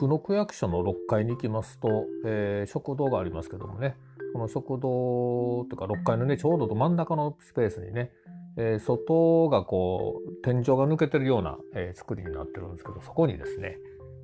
[0.00, 3.96] 生野区役所の6階に行きますと、えー、食堂がありますけどもね
[4.32, 8.10] この食堂というか6階のねちょうど真ん中のスペースにね、
[8.56, 13.76] えー、外がこう天井が抜けてるような、えー、作りになってるんですけどそこにですね、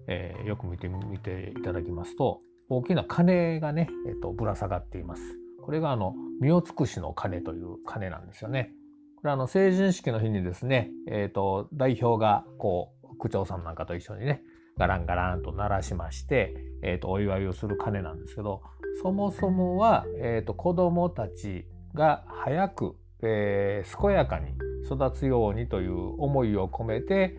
[0.07, 2.40] えー、よく見てみていただきますと
[2.71, 5.22] 大きな鐘がね、えーと、ぶら下がっています。
[5.63, 8.72] これがあの身を尽くしの鐘という鐘なんですよね。
[9.17, 14.43] これあの成人式の日にですね、えーと、代表がこう区長さんなんかと一緒にね
[14.79, 18.62] ガランガランと鳴らしまして、えーと、お祝いをする鐘なんですけど
[19.03, 24.53] そもそもは、えー、と子どもたちが早く、えー、健やかに
[24.84, 27.39] 育つようにという思いを込めて、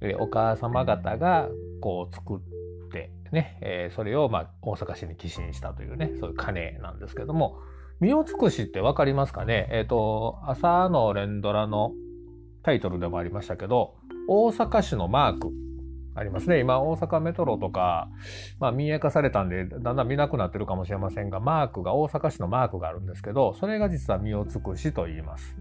[0.00, 1.48] えー、お母様方が
[1.80, 2.38] こう作っ
[2.90, 7.58] てね、えー、それを、まあ、大阪市に寄進したというねそういう鐘なんですけども
[8.00, 9.68] 身を尽くしって分かりますかね？
[9.70, 11.92] え、ー、と朝の連ドラの
[12.62, 15.67] タイトルでもありましたけど大阪市のマーク。
[16.18, 16.60] ありますね。
[16.60, 18.08] 今、大阪メトロとか、
[18.58, 25.56] まあ、民営化されたんで、だんだん見なくなってるかもしれませんが、マークが、大阪市のマークがあるんですけど、それが実は身を尽くしと言います。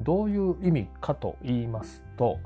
[0.00, 2.38] どういう意味かと言いますと、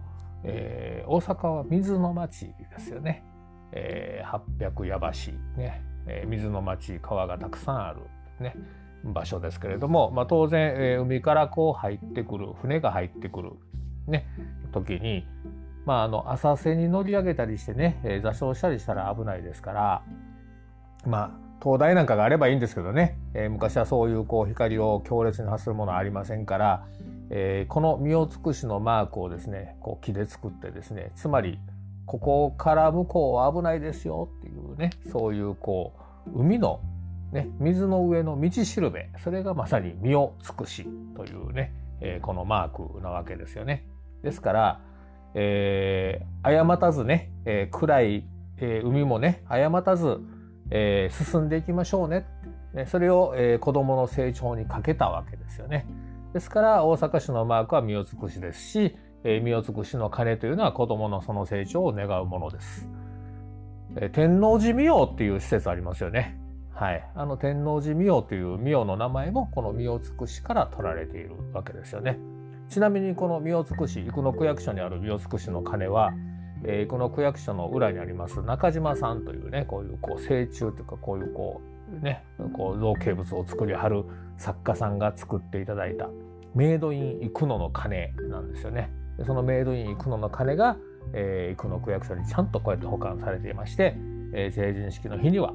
[0.44, 3.24] えー、大阪は水の町ですよね。
[3.72, 8.00] えー、800矢橋、ね、えー、水の町、川がたくさんある、
[8.40, 8.54] ね、
[9.04, 13.52] 場所ですけれども、まあ、当然、えー、海からこう入ってくる、船が入ってくる、
[14.06, 14.26] ね、
[14.72, 15.26] 時に、
[15.84, 20.02] まあ、あの浅瀬に乗り上げたりしてね、えー、座礁したりしたら危ないですから
[21.06, 21.30] まあ
[21.60, 26.86] 灯台なんかがあればいいんですけどね、えー、昔はそういうこう光を強烈に発するものはありませんから、
[27.30, 31.58] えー、この身を尽くしのマークをですねこう木で作ってですねつまり
[32.06, 35.92] ここから向こうは危ないですよっていうねそういうこ
[36.26, 36.80] う海の
[37.32, 43.86] ね、水の上の道しるべそれがまさに身を尽くしというね、えー、このマークなわけですよね。
[44.22, 44.80] ですから
[45.34, 48.24] えー、誤たずね、えー、暗い、
[48.58, 50.18] えー、海もね、誤たず、
[50.70, 52.26] えー、進んでいきましょうね。
[52.74, 55.86] ねそれを、えー、子供の成長にかけたわけですよね。
[56.32, 62.88] ですから大阪市のマークは身を尽くしですし、えー、身を尽くしの鐘というのは子供のその成長を願うものです。
[63.96, 66.38] えー、天王寺御代っていう施設ありますよね。
[66.74, 67.06] はい。
[67.14, 72.18] あの天王寺御代という御代の名前もこの身を尽くしから取られているわけですよね。
[72.72, 76.14] ちなみにこの三尾尽し生野区役所にある三尾尽しの鐘は、
[76.64, 81.60] えー、生野区役所の裏にあります中島さんというねこういうこう成虫というかこういうこ
[82.00, 82.24] うね
[82.54, 84.06] こう造形物を作りはる
[84.38, 86.08] 作家さんが作っていただいた
[86.54, 88.90] メイドイン生野の鐘なんですよね。
[89.18, 90.78] でそのメイドイン生野の鐘が、
[91.12, 93.98] えー、生野区役所にちゃんとこうやって保管されていまして、
[94.32, 95.52] えー、成人式の日には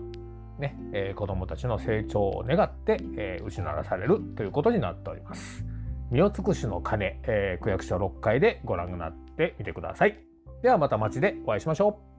[0.60, 5.66] ね、えー、子どもたちの成長を願って、えー、打ち鳴らされるということになっております。
[6.12, 10.18] 身を尽くしの鐘、えー、区役所6階でご覧になってみてください。
[10.64, 12.17] ではまた街でお会いしましょう。